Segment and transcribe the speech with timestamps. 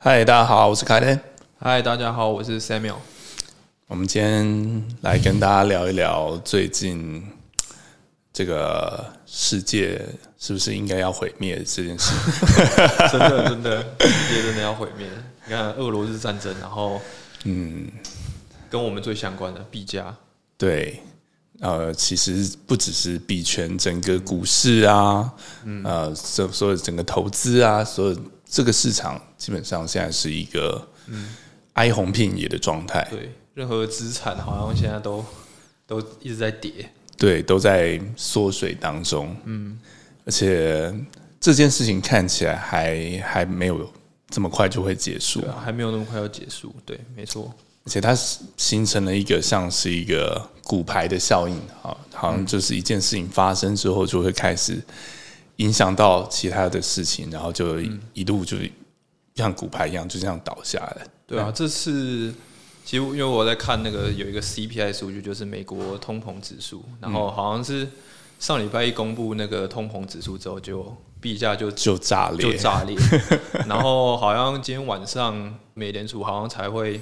[0.00, 1.20] 嗨，大家好，我是凯恩。
[1.58, 2.94] 嗨，大家好，我是 Samuel。
[3.88, 7.26] 我们今天来跟大家聊一聊最近
[8.32, 10.00] 这个世界
[10.38, 12.14] 是不是应该要毁灭这件事。
[13.10, 15.04] 真的，真的，世界真的要毁灭。
[15.46, 17.00] 你看，俄罗斯战争，然后，
[17.42, 17.88] 嗯，
[18.70, 20.14] 跟我们最相关的币价，
[20.56, 21.02] 对，
[21.58, 25.34] 呃，其实不只是币圈，整个股市啊，
[25.64, 28.16] 嗯呃，所所有整个投资啊，所有。
[28.50, 30.88] 这个市场基本上现在是一个
[31.74, 33.06] 哀鸿遍野的状态。
[33.10, 35.24] 对，任何资产好像现在都
[35.86, 36.90] 都一直在跌。
[37.16, 39.36] 对，都在缩水当中。
[39.44, 39.78] 嗯，
[40.24, 40.94] 而且
[41.40, 43.92] 这件事情看起来还还没有
[44.28, 46.74] 这么快就会结束，还没有那么快要结束。
[46.86, 47.52] 对，没错。
[47.84, 48.14] 而且它
[48.56, 54.80] 形成了一个像是一个骨牌的效应啊，好像就是一件事情发生之后就会开始。
[55.58, 57.78] 影响到其他的事情，然后就
[58.12, 58.56] 一路就
[59.36, 61.06] 像骨牌一样就这样倒下来。
[61.26, 62.34] 对啊，这次
[62.84, 67.86] 其实因为我在看那个有一个 CPI 数据，就是美国通膨指数，然后好像是
[68.40, 72.96] 上礼拜一公布那个通膨指数之后，就币价就就炸裂，就炸裂。
[73.68, 77.00] 然后好像今天晚上美联储好像才会。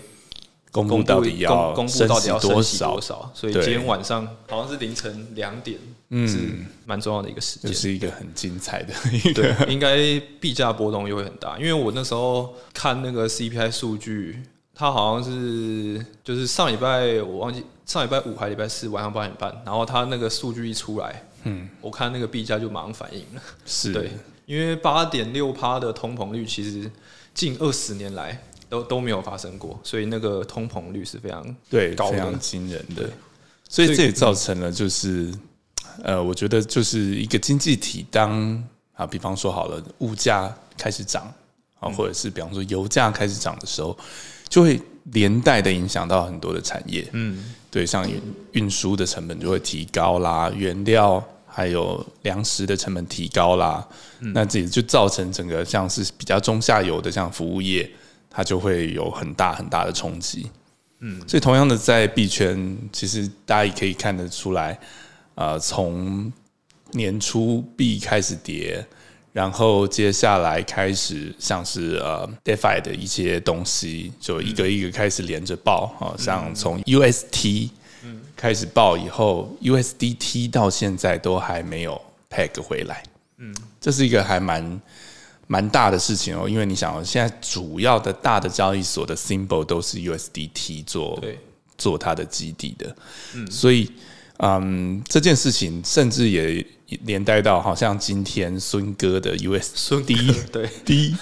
[0.73, 3.31] 公布到底要公布到底要多少多少？
[3.33, 5.79] 所以今天晚上好像是凌晨两点，
[6.11, 9.67] 嗯，蛮重要的一个时间，是一个很精彩的一个。
[9.69, 14.43] 应该币价波动又会很大，因为我那时候看那个 CPI 数据，
[14.75, 23.93] 它好像是就是上礼拜我忘记上礼拜五还礼拜四晚上八点半，然后它那个数据一出来，嗯，我看那个币价就马上反应了，是。
[23.93, 24.11] 对，
[24.47, 26.91] 因为八点六趴的通膨率其实
[27.35, 28.43] 近二十年来。
[28.69, 33.09] 都都没有发生过，所以那个通膨率是非常对非常惊人的，
[33.69, 35.33] 所以这也造成了就是，
[36.03, 38.63] 呃，我觉得就是一个经济体当
[38.95, 41.33] 啊，比方说好了，物价开始涨
[41.79, 43.97] 啊，或者是比方说油价开始涨的时候，
[44.49, 44.81] 就会
[45.13, 48.09] 连带的影响到很多的产业，嗯，对，像
[48.53, 53.87] 运输的成本就会提高啦，原料还有粮食的成本提高啦，
[54.21, 57.91] 那这也就造成整个像是比较中下游的像服务业。
[58.39, 60.51] 它就会有很大很大的冲击，
[61.01, 64.79] 嗯，所以同样的在币圈，其实大家也可以看得出来，
[65.37, 66.31] 呃，从
[66.91, 68.85] 年初币开始跌，
[69.33, 77.71] 然后接下来开始像是呃 DeFi 的一些东西，就一个一个开始连着爆啊，像从 UST
[78.37, 83.03] 开始爆以后，USDT 到现在都还没有 peg 回来，
[83.39, 84.81] 嗯，这是一个还蛮。
[85.49, 91.23] 蛮大的事情哦，因为你想，现在主要的大的交易所的 symbol 都是 USDT 做
[91.79, 92.97] 做它的基地的，
[93.37, 93.89] 嗯，所以
[94.39, 96.65] 嗯，这件事情甚至也
[97.05, 101.17] 连带到，好像今天孙哥的 USD 对 D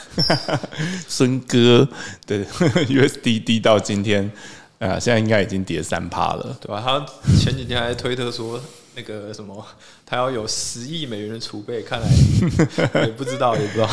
[1.08, 1.88] 孙哥
[2.26, 2.44] 的
[2.86, 4.30] USDD 到今天，
[4.78, 6.82] 呃，现在应该已经跌三趴了，对吧？
[6.84, 7.06] 他
[7.38, 8.60] 前几天还推特说。
[8.96, 9.66] 那个什么，
[10.06, 12.08] 他要有十亿美元的储备，看来
[13.04, 13.90] 也不知道，也不知道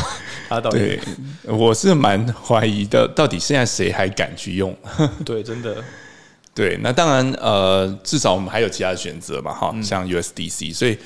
[0.48, 0.96] 他到底。
[1.42, 4.72] 我是蛮怀疑的，到底现在谁还敢去用？
[5.26, 5.82] 对，真的。
[6.54, 10.74] 对，那当然，呃，至少我们还有其他选择嘛，哈，像 USDC。
[10.74, 10.98] 所以，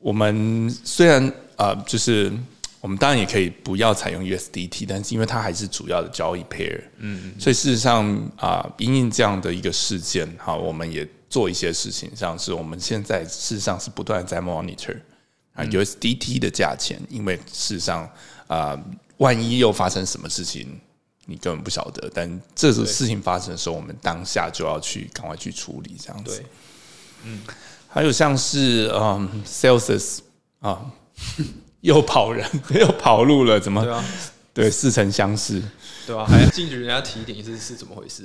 [0.00, 2.32] 我们虽然呃，就是
[2.80, 11.06] 我们当然也可以不要采用 USDT，但是因为它还是主要的交易 pair，嗯，所以事实上啊，因应这样的一个事件，哈，我们也。
[11.30, 14.96] 做一些事情，像是我们现在事实上是不断在 monitor
[15.52, 18.08] 啊 USDT 的价钱，因为事实上
[18.46, 18.74] 啊，
[19.18, 20.80] 万一又发生什么事情，
[21.28, 22.10] 你根本不晓得。
[22.12, 26.42] 但这种事情发生的时候，我们当下就要去赶快去处理，这样子。
[27.24, 27.40] 嗯，
[27.86, 30.18] 还有像是嗯，Celsius
[30.60, 30.80] 啊，
[31.82, 34.04] 又跑人又跑路了，怎么？
[34.54, 35.62] 对，似曾相识。
[36.04, 36.24] 对吧？
[36.24, 38.24] 还要禁止人家提领是是怎么回事？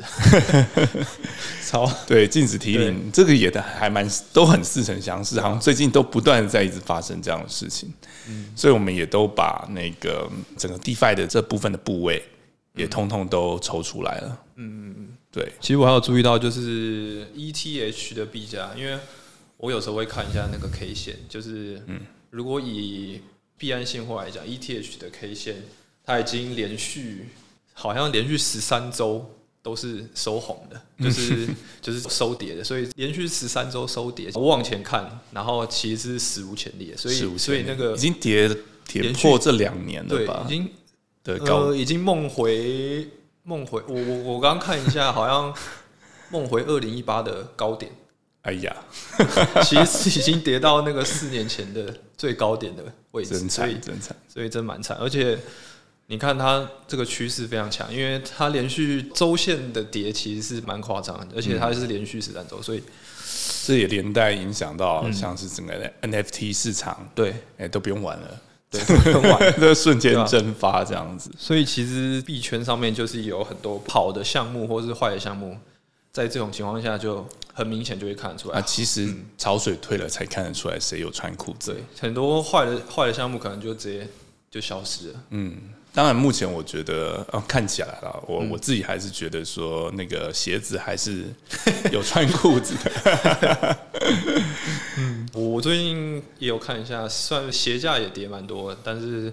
[1.68, 7.91] 超 对，禁止提领这个也的还蛮都很似曾相识，好像最近都不断在一直发生这样的事情。
[8.30, 12.24] 嗯，所以我们也都把那个整个 DeFi 的这部分的部位
[12.75, 14.43] 也通通都抽出来了。
[14.55, 15.52] 嗯嗯嗯，对。
[15.59, 18.97] 其实我还有注意到，就是 ETH 的币价，因为
[19.58, 21.99] 我有时候会看一下那个 K 线，就是嗯，
[22.29, 23.22] 如果以
[23.58, 25.64] 币安现货来讲，ETH 的 K 线
[26.05, 27.28] 它已经连续。
[27.75, 29.28] 好像连续十三周
[29.64, 31.47] 都是收红的，就是
[31.81, 34.29] 就是收跌的，所以连续十三周收跌。
[34.35, 38.47] 我往前看，然后其实是史无前例，所以所以那个已经跌
[38.85, 40.46] 跌破这两年了吧？
[40.47, 40.69] 已经
[41.23, 43.08] 的高，已经梦回
[43.43, 43.81] 梦回。
[43.87, 45.53] 我我我刚刚看一下，好像
[46.29, 47.91] 梦回二零一八的高点。
[48.41, 48.75] 哎呀，
[49.64, 55.40] 其实已经跌到那个四年前的最高点的位置，真惨真惨，所以真蛮惨，而且。
[56.08, 62.84] 你看它这个趋势非常强，因为它连续周线的跌其实是蛮夸张的，而且它是连续十三周，所以
[63.66, 68.41] 这也连带影响到像是整个 NFT 市场，对，哎，都不用玩了，
[68.73, 71.31] 对，很晚， 这瞬间蒸发这样子。
[71.37, 75.58] 所以其实币圈上面就是有很多好的项目或是坏的项目，
[76.11, 78.59] 在这种情况下就很明显就会看得出来。
[78.59, 81.72] 啊，其实潮水退了才看得出来谁有穿裤子。
[81.73, 84.08] 对，很多坏的坏的项目可能就直接
[84.49, 85.23] 就消失了。
[85.29, 85.58] 嗯。
[85.93, 91.25] 当然，目前我觉得，哦，看起来了，我我自己还是觉得说，那个鞋子还是
[91.93, 93.78] 有穿裤子的。
[94.97, 99.31] 嗯，我最近也有看一下，算鞋价也跌蛮多，但是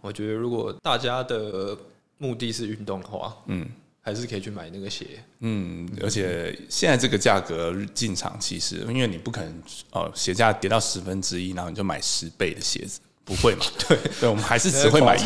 [0.00, 1.76] 我觉得如果大家的
[2.16, 3.68] 目的是运动的话，嗯，
[4.00, 5.22] 还是可以去买那个鞋。
[5.40, 9.62] 嗯，而且现在这个价格进场，其实因为你不可能
[9.92, 13.00] 哦，鞋价跌到十分之一，然后你就买十倍的鞋子。
[13.30, 13.64] 不会嘛？
[13.88, 15.16] 对对，我们还是只会买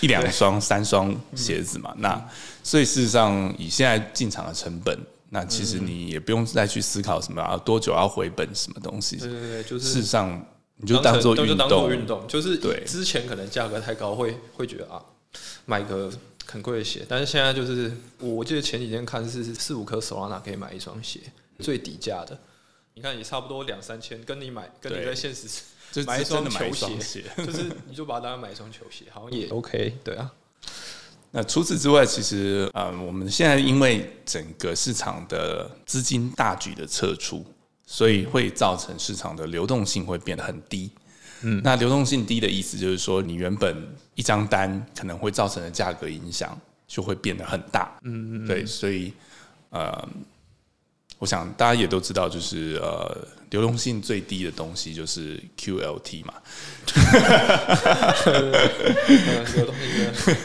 [0.00, 1.94] 一两双、三双鞋子嘛。
[1.98, 2.20] 那
[2.64, 4.98] 所以事实上，以现在进场的成本，
[5.30, 9.16] 那其实你也不用再去思考什么啊，多久要回本什么东西。
[9.18, 10.44] 对对对，就是事实上，
[10.78, 12.82] 你就当做运动，运动就是对。
[12.84, 15.00] 之前可能价格太高，会会觉得啊，
[15.64, 16.10] 买个
[16.46, 17.06] 很贵的鞋。
[17.08, 21.20] 但是现在就是，我记得前几天看是四五颗手拉拿可以买一双鞋，
[21.60, 22.36] 最底价的，
[22.94, 25.46] 你看也差不多两三千，跟你买跟你在现实。
[26.02, 30.32] 买一双球鞋， 就是你就把它当买一双球鞋，好像也 OK，对啊。
[31.30, 37.44] 那除此之外，其实啊，我们现在因为整个市场的资金大举的撤出，
[37.86, 40.90] 所以会造成市场的流动性会变得很低。
[41.42, 47.98] 嗯，那流动性低的意思就是说，你原本一张单可能会造成的价格影响就会变得很大。
[48.02, 49.12] 嗯嗯，对，所以
[49.70, 50.08] 呃。
[51.20, 56.34] 我想大家也都知道，就是呃，流动性最低的东西就是 QLT 嘛。
[59.54, 60.36] 流动性，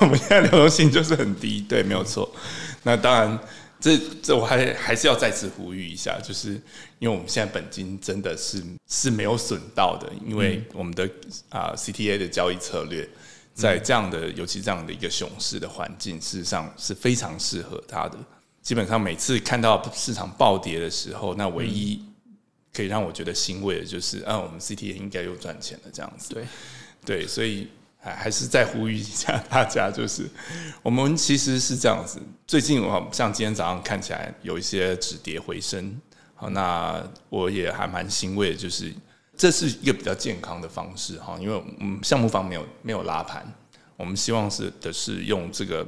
[0.00, 2.34] 我们现在流动性就是很低，对，没有错。
[2.82, 3.38] 那当然，
[3.78, 6.52] 这这我还还是要再次呼吁一下，就是
[6.98, 11.06] 因为我们现在本金真的是是没有损到的，因为我们的
[11.50, 13.06] 啊 CTA 的交易策略，
[13.52, 18.16] 在这样的尤其这样的一个熊市的环境，事实上是非常适合它的。
[18.62, 22.02] 基本上每次看到市场暴跌的时候，那唯一
[22.72, 26.34] 可以让我觉得欣慰的就是，啊，我们 CTA 应该又赚钱了这样子。
[26.34, 26.46] 对，
[27.04, 27.68] 对，所以
[27.98, 30.28] 还还是再呼吁一下大家，就是
[30.82, 32.20] 我们其实是这样子。
[32.46, 36.00] 最近我像今天早上看起来有一些止跌回升，
[36.34, 38.92] 好，那我也还蛮欣慰的，就是
[39.36, 43.46] 这是一个比较健康的方式哈，因为嗯项目方没有没有拉盘，
[43.96, 45.86] 我们希望是的是用这个。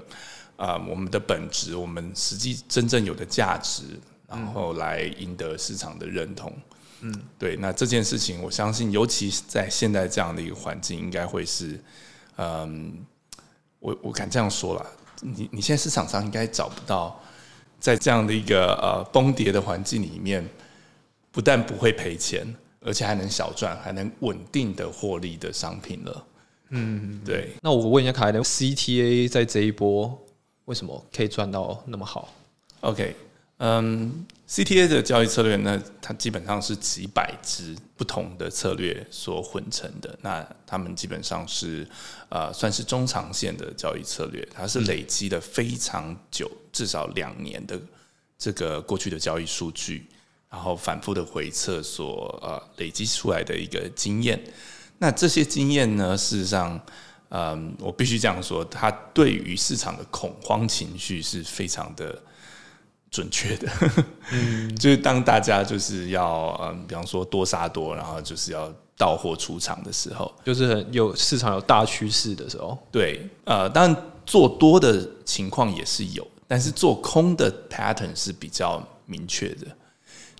[0.54, 3.82] 啊，我们的本质，我们实际真正有的价值，
[4.32, 6.52] 然后来赢得市场的认同。
[7.00, 7.56] 嗯，对。
[7.56, 11.78] 那这件事情，我相信，尤其在现在这样的一个环境，应该会是，
[12.36, 12.92] 嗯，
[13.78, 14.86] 我我敢这样说了，
[15.20, 17.20] 你你现在市场上应该找不到，
[17.80, 20.48] 在这样的一个呃崩跌的环境里面，
[21.30, 22.46] 不但不会赔钱，
[22.80, 26.26] 而且还能小赚，还能稳定的获利的商品了。
[26.70, 27.50] 嗯，对。
[27.60, 30.18] 那我问一下凯伦，CTA 在这一波。
[30.66, 32.32] 为什么可以赚到那么好
[32.82, 33.16] ？OK，
[33.64, 40.18] 嗯，CTA 的交易策略，呢它基本上是几百只不同的策略所混成的。
[40.20, 41.86] 那他们基本上是
[42.28, 47.80] 呃，算是中长线的交易策略，它是累积的非常久，至少两年的
[48.36, 50.08] 这个过去的交易数据，
[50.50, 54.42] 然后反复的回测所呃累积出来的一个经验。
[54.98, 56.80] 那这些经验呢，事实上。
[57.34, 62.22] 嗯，我必须这样说，它对于市场的恐慌情绪是非常的
[63.12, 63.68] 准确的。
[64.32, 79.68] 嗯， 就是当大家就是要嗯，比方说多杀多，然后就是要到货出场的时候，就是有市场有大趋势的时候，对，呃，当然做多的情况也是有，但是做空的 pattern 是比较明确的，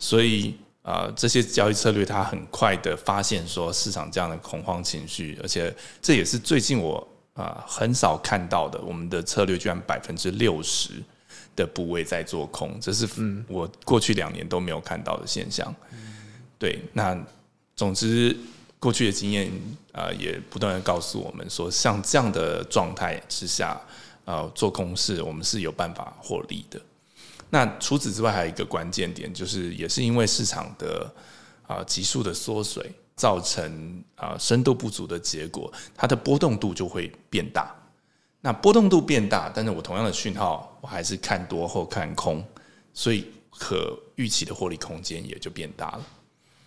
[0.01, 0.57] 所以。
[0.83, 10.95] 啊，这些交易策略，它很快的发现说市场这样的恐慌情绪，而且这也是最近我啊很少看到的，我们的策略居然百分之六十
[11.55, 13.07] 的部位在做空，这是
[13.49, 15.75] 我过去两年都没有看到的现象。
[16.59, 17.19] 对，那
[17.75, 18.37] 总之
[18.79, 19.51] 过去的经验
[19.93, 23.81] 啊，也不断的告诉我们说，像这样的状态之下，
[24.25, 26.81] 呃，做空是我们是有办法获利的。
[27.51, 31.13] 那除此之外，还有一个关键点，就是也是因为市场的
[31.67, 37.75] 啊急速的缩水，造成啊深度不足的结果，它的波动度就会变大。
[38.43, 42.45] 那波动度变大，但是我同样的讯号，我还是看多或看空，
[42.93, 46.07] 所以可预期的获利空间也就变大了。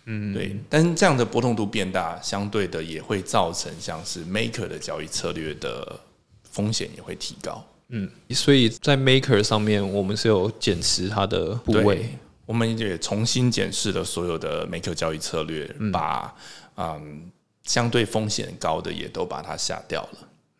[0.06, 0.58] 嗯，对。
[0.68, 6.00] 但是这样的波动度变大，相对的也会造成像是 maker 的交易策略的
[6.42, 7.62] 风险也会提高。
[7.88, 12.08] 嗯，所以在 Maker 上面，我们是有减持它的部位，
[12.44, 16.34] 我们也重新检视了所有的 Maker 交易策略，把
[16.76, 17.30] 嗯
[17.62, 20.18] 相对风险高的也都把它下掉了。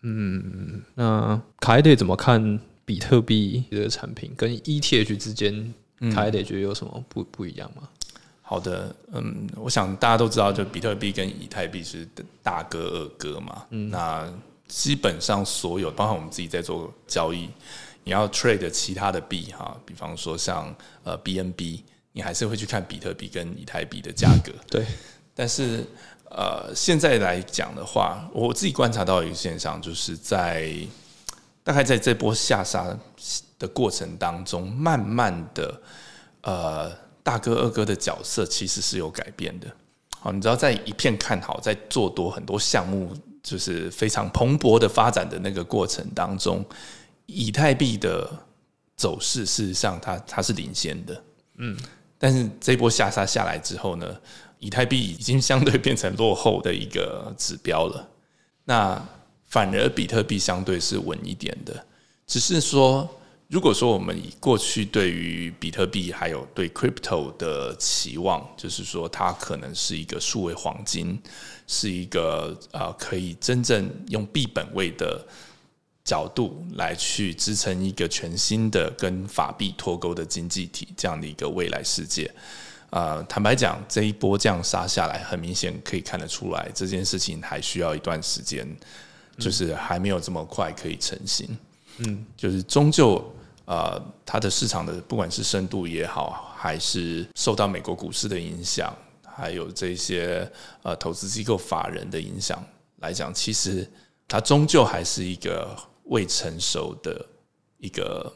[0.09, 5.75] 嗯，那凯德怎么看比特币这个产品跟 ETH 之间？
[6.15, 7.89] 凯德觉得有什么不不一样吗？
[8.43, 12.07] 好的，嗯，我想大家都知道，就比特币跟以太币是
[12.43, 13.67] 大哥二哥嘛。
[13.71, 14.33] 嗯，那
[14.69, 17.49] 基本上所有，包括我们自己在做交易，
[18.05, 20.73] 你要 trade 其他的币哈，比方说像
[21.03, 21.81] 呃 BNB，
[22.13, 24.53] 你还是会去看比特币跟以太币的价格。
[24.71, 24.87] 对，
[25.35, 25.85] 但是
[26.31, 30.73] 呃现在来讲的话，我自己观察到一个现象，就是在
[31.63, 32.97] 大概在这波下杀。
[33.59, 35.81] 的过程当中，慢慢的，
[36.43, 36.93] 呃，
[37.23, 39.67] 大哥二哥的角色其实是有改变的。
[40.11, 46.63] 好，你知道，在一片看好，在做多很多项目，就是非常蓬勃的发展的那个过程当中，
[47.25, 48.31] 以太币的
[48.95, 51.25] 走势事实上它它是领先的。
[51.57, 51.75] 嗯，
[52.19, 54.07] 但是这波下杀下来之后呢，
[54.59, 58.09] 以太币已经相对变成落后的一个指标了。
[58.65, 59.01] 那
[59.47, 61.87] 反而比特币相对是稳一点的，
[62.27, 63.09] 只是说。
[63.49, 71.17] 如果说我们以过去对于比特币还有对 crypto 的期望，就是说它可能是一个数位黄金，
[71.69, 75.25] 是一个啊可以真正用币本位的
[76.05, 82.29] 角度来去支撑一个全新的跟法币脱钩的经济体这样的一个未来世界。
[82.91, 88.67] 啊，坦白讲，这一波这样杀下来，很明显可以看得出来，这件事情还需要一段时间，
[89.39, 91.57] 就是还没有这么快可以成型。
[91.99, 93.33] 嗯，就是终究。
[93.67, 100.49] 呃，它的市场的不管是深度也好，还是受到美国股市的影响，还有这些
[100.83, 102.65] 呃投资机构法人的影响
[103.01, 103.85] 来讲，其实
[104.29, 107.27] 它终究还是一个未成熟的
[107.79, 108.33] 一个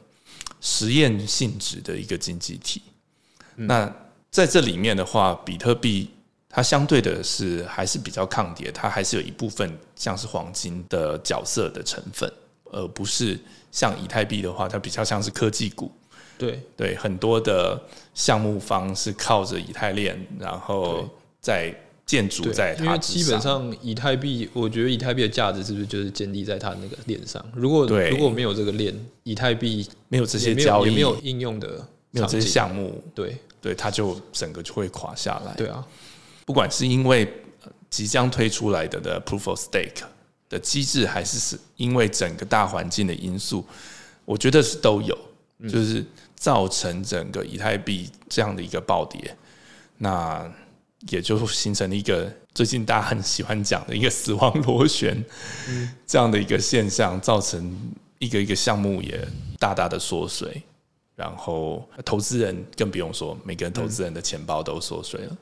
[0.61, 2.83] 实验性质的一个经济体。
[3.55, 3.89] 那
[4.31, 6.09] 在这里面的话，比特币
[6.49, 12.33] 它相对的是还是比较抗跌，它还是有一部分像是黄金的角色的成分，
[12.73, 13.39] 而不是。
[13.73, 15.93] 像以太币的话，它比较像是科技股，
[16.37, 16.61] 对。
[16.77, 17.81] 对，很多的
[18.15, 21.09] 项目方是靠着以太链，然后
[21.41, 21.73] 在
[22.05, 22.85] 建筑在它。
[22.85, 27.41] 因为基本上以太币，我觉得以太币的价值是不是就是建立在它那个链上？
[27.55, 35.55] 如果如果没有这个链，以太币没有这些交易，没有应用的，没有这些项目，对对，它就整个就会垮下来。
[35.55, 35.87] 对啊，
[36.45, 37.33] 不管是因为
[37.89, 40.03] 即将推出来的的 Proof of Stake。
[40.51, 43.65] 的机制还是是因为整个大环境的因素，
[44.25, 45.17] 我觉得是都有，
[45.69, 49.37] 就是造成整个以太币这样的一个暴跌，
[49.99, 50.53] 那
[51.09, 55.25] 也就形成了一个最近大家很喜欢讲的一个死亡螺旋，
[56.05, 59.25] 这样的一个现象，造成一个一个项目也
[59.57, 60.61] 大大的缩水，
[61.21, 65.37] 然后投资人更不用说，每个人投资人的钱包都缩水了，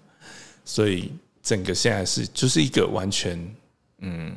[0.65, 3.39] 所以整个现在是就是一个完全
[3.99, 4.35] 嗯。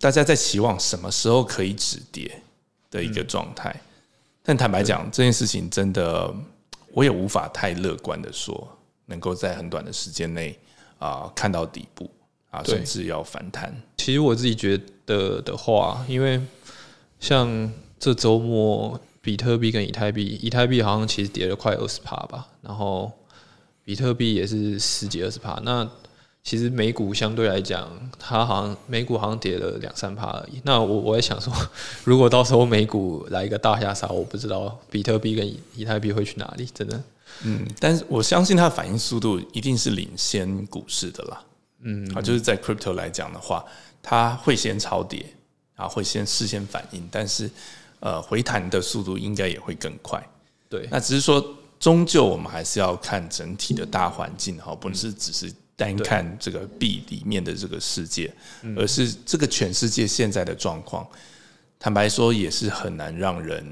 [0.00, 2.42] 大家在期望什么时候可以止跌
[2.90, 3.74] 的一个状态，
[4.42, 6.34] 但坦白讲，这件事情真的
[6.92, 8.68] 我也无法太乐观的说，
[9.06, 10.58] 能够在很短的时间内
[10.98, 12.10] 啊看到底部
[12.50, 13.74] 啊，甚至要反弹。
[13.96, 16.38] 其实我自己觉得的话，因为
[17.18, 23.10] 像这周末比特币跟以太币，以太币好像其实跌了快二十趴吧，然后
[23.82, 25.90] 比特币也是十几二十趴，那。
[26.46, 27.88] 其实美股相对来讲，
[28.18, 30.60] 它好像美股好像跌了两三趴而已。
[30.62, 31.50] 那我我也想说，
[32.04, 37.02] 如果到时候美股来一个大下杀，我不知道比特币跟以太币会去哪里，真的。
[37.44, 41.42] 嗯，但是我相信它的反应速度一定是领先股市的啦。
[41.80, 43.64] 嗯，啊，就是在 crypto 来讲的话，
[44.02, 45.24] 它会先超跌，
[45.76, 47.50] 啊，会先事先反应，但是
[48.04, 50.22] 呃，回弹的速度应该也会更快。
[50.68, 51.44] 对，那只是说，
[51.80, 55.52] 终究我们还是要看整体的大环境，哈，不是只是。
[55.76, 58.32] 单看这个币里面的这个世界，
[58.76, 61.04] 而是这个全世界现在的状况，
[61.80, 63.66] 坦白说也是很难让人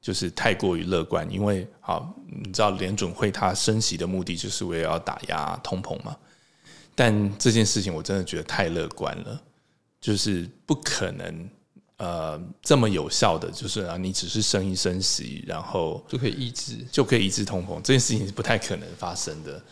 [0.00, 6.16] 就是太过于乐观，因为好，你知道联准会它升息的目的就是为了要打压通膨嘛，
[6.92, 9.40] 但这件事情我真的觉得太乐观了，
[10.00, 11.48] 就是不可能
[11.98, 19.62] 呃这么有效的，就是啊你只是升一升息，然后就可以抑制就可以抑制通膨，这件事情是不太可能发生的。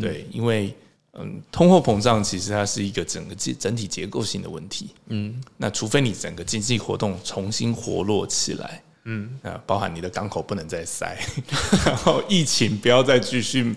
[0.00, 0.74] 对，因为
[1.16, 4.90] 嗯，通货膨胀其实它是一个整个结整体结构性的问题。
[5.06, 11.16] 嗯，那除非你整个经济活动重新活络起来，嗯，啊，包含你的港口不能再塞，
[11.86, 13.76] 然后疫情不要再继续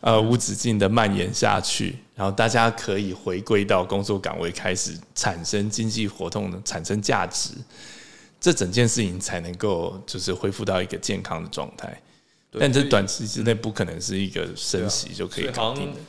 [0.00, 7.50] 呃无止境的蔓延下去，然后大家可以回归到工作岗位，开始产生经济活动，产生价值，
[8.40, 12.00] 这整件事情才能够就是恢复到一个健康的状态。
[12.52, 16.00] 但这短期之内不可能是一个升息就可以搞定的，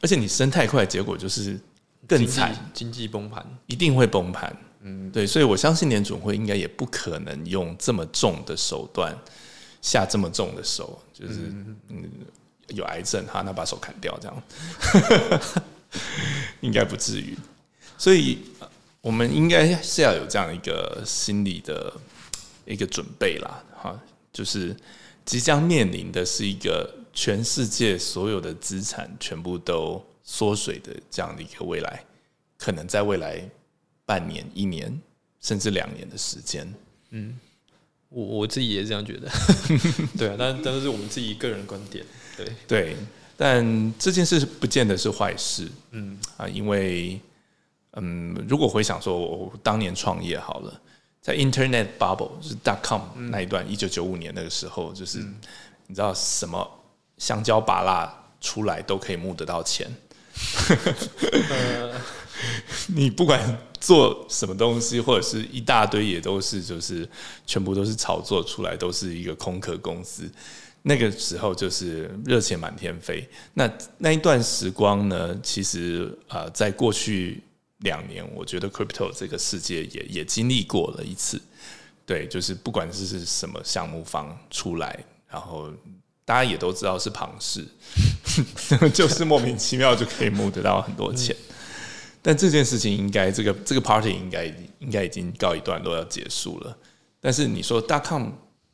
[0.00, 1.58] 而且你升太快，结果就是
[2.06, 4.56] 更惨，经济崩盘，一定会崩盘。
[4.82, 9.16] 嗯，对，所以我相信联准会应该也不可能用这么重的手段
[9.82, 11.52] 下这么重的手，就是
[11.88, 12.06] 嗯
[12.68, 14.42] 有癌症哈，那把手砍掉这样，
[16.62, 17.36] 应该不至于。
[17.98, 18.38] 所以
[19.00, 21.92] 我们应该是要有这样一个心理的
[22.64, 24.00] 一个准备啦，哈，
[24.32, 24.76] 就是
[25.24, 32.04] 即将面临的是一个全世界所有的资产全部都缩水的这样的一个未来，
[32.56, 33.48] 可能在未来。
[34.06, 35.00] 半年、一年，
[35.40, 36.70] 甚至两年的时间，
[37.08, 37.38] 嗯，
[38.10, 39.30] 我我自己也这样觉得，
[40.18, 42.04] 对啊，但但是我们自己个人观点，
[42.36, 42.52] 对。
[42.66, 42.96] 对，
[43.36, 46.18] 但这件事不见得是坏事，嗯。
[46.36, 47.20] 啊，因为
[47.92, 50.80] 嗯，如果回想说，我当年创业好了，
[51.20, 55.18] 在 Internet Bubble 就是 dot com 那一段，一九九五年那个时候，就是
[55.86, 56.68] 你知道什么
[57.18, 59.88] 香蕉、拔蜡出来都可以募得到钱。
[62.88, 67.08] 你不管做什么东西，或者是一大堆，也都是就是
[67.46, 70.28] 全部都是炒作出来，都是一个空壳公司。
[70.86, 73.26] 那个时候就是热钱满天飞。
[73.54, 77.42] 那那一段时光呢，其实呃，在过去
[77.78, 81.40] 两年，我觉得 crypto 这个世界也也经历过了一次。
[82.04, 85.72] 对，就是不管是什么项目方出来，然后
[86.22, 87.66] 大家也都知道是庞氏，
[88.92, 91.34] 就是莫名其妙就可以募得到很多钱。
[92.20, 94.44] 但这件事情应该，这个这个 party 应该
[94.80, 96.76] 应该已经告一段落要结束了。
[97.20, 98.28] 但是你说大 com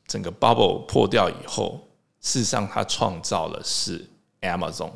[0.09, 1.88] 整个 bubble 破掉以后，
[2.21, 4.05] 事实上它创造了是
[4.43, 4.93] Amazon、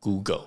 [0.00, 0.44] Google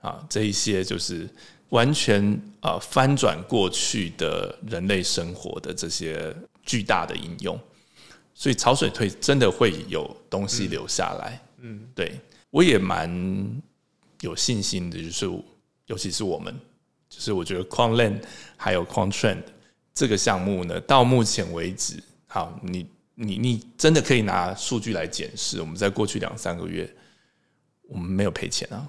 [0.00, 1.28] 啊这一些就是
[1.70, 7.58] 完全啊翻转过去的人类生活的这些巨大的应用，
[8.34, 11.40] 所以潮水退真的会有东西留下来。
[11.58, 12.18] 嗯，对
[12.50, 13.60] 我也蛮
[14.20, 15.42] 有信心的，就是
[15.86, 16.54] 尤其是我们。
[17.08, 18.22] 就是我觉得 Quant Land
[18.56, 19.42] 还有 Quant Trend
[19.92, 22.86] 这个项目呢，到目前为止，好，你
[23.20, 26.88] 你你真的可以拿数据来检视，我们在过去两三个月，
[27.82, 28.88] 我们没有赔钱啊，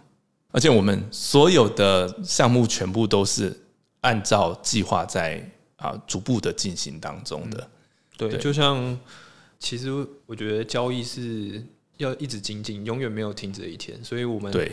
[0.51, 3.55] 而且我们所有的项目全部都是
[4.01, 7.69] 按照计划在啊逐步的进行当中的。
[8.17, 8.99] 对，就像
[9.59, 9.89] 其实
[10.25, 11.63] 我觉得交易是
[11.97, 14.71] 要一直精进，永远没有停止的一天，所以我们对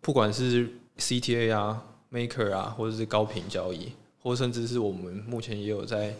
[0.00, 1.82] 不管是 CTA 啊。
[2.08, 6.14] Maker 啊，或者是高频交易，或甚至是我们目前也有在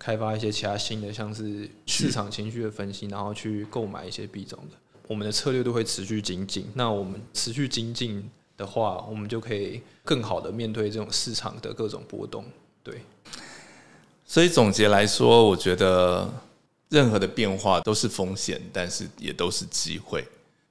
[0.00, 4.76] 开发一些其他新的，像是市场情绪的分析，然后去购买一些币种的。
[5.06, 6.66] 我们的策略都会持续精进。
[6.74, 12.42] 那我们持续精进的话，我们就可以更好的面对这种市场的各种波动。
[12.82, 13.02] 对。
[14.24, 16.26] 所以总结来说，我觉得
[16.88, 20.26] 任何的变化都是风险，但是也都是机会。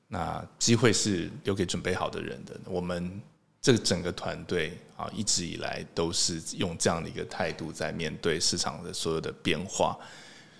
[0.08, 2.60] 那机会是留给准备好的人的。
[2.66, 3.22] 我们。
[3.62, 9.98] 这个整个团队啊，一直以来都是用这样的一个态度在面对市场的所有的变化。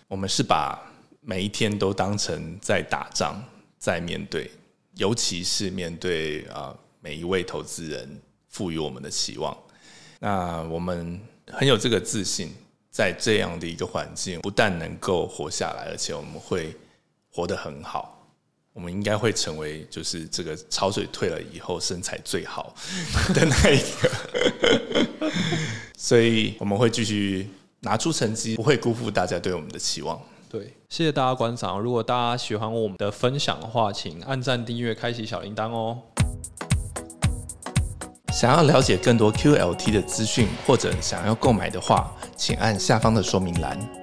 [0.08, 0.78] 我们是把
[1.22, 3.42] 每一天都当成在打仗，
[3.78, 4.52] 在面对，
[4.96, 9.58] 尤其是面对啊每一位投资人赋予我们的期望。
[10.20, 12.54] 那我们很有这个自信，
[12.92, 16.76] 在这样的一个环境，不但能够活下来，而且我们会
[17.32, 18.19] 活得很好。
[18.80, 22.74] 我们应该会成为，就是这个潮水退了以后身材最好
[23.36, 25.30] 的那一个，
[25.98, 27.50] 所以我们会继续
[27.82, 30.18] 拿出成绩，不会辜负大家对我们的期望。
[30.48, 31.78] 对，谢谢大家观赏。
[31.78, 35.98] 如果大家喜欢我们的分享的话，请按赞、订阅、开启小铃铛哦。
[38.32, 43.99] 想要了解更多 QLT 的资讯，或者想要购买的话，请按下方的说明栏。